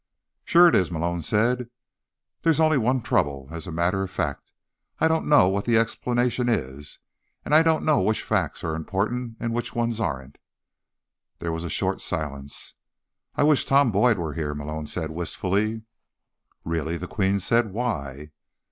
"Sure 0.43 0.67
it 0.67 0.75
is," 0.75 0.89
Malone 0.91 1.21
said. 1.21 1.69
"There's 2.41 2.59
only 2.59 2.79
one 2.79 3.03
trouble, 3.03 3.49
as 3.51 3.67
a 3.67 3.71
matter 3.71 4.01
of 4.01 4.09
fact. 4.09 4.49
I 4.97 5.07
don't 5.07 5.27
know 5.29 5.47
what 5.47 5.65
the 5.65 5.77
explanation 5.77 6.49
is, 6.49 6.97
and 7.45 7.53
I 7.53 7.61
don't 7.61 7.85
know 7.85 8.01
which 8.01 8.23
facts 8.23 8.63
are 8.63 8.73
important 8.73 9.37
and 9.39 9.53
which 9.53 9.75
ones 9.75 9.99
aren't." 9.99 10.39
There 11.37 11.51
was 11.51 11.63
a 11.65 11.69
short 11.69 12.01
silence. 12.01 12.73
"I 13.35 13.43
wish 13.43 13.63
Tom 13.63 13.91
Boyd 13.91 14.17
were 14.17 14.33
here," 14.33 14.55
Malone 14.55 14.87
said 14.87 15.11
wistfully. 15.11 15.83
"Really?" 16.65 16.97
the 16.97 17.05
Queen 17.05 17.39
said. 17.39 17.71
"Why?" 17.71 18.31